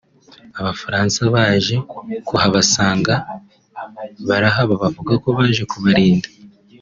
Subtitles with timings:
[0.59, 1.75] Abafaransa baje
[2.27, 3.13] kuhabasanga
[4.27, 6.29] barahaba bavuga ko baje kubarinda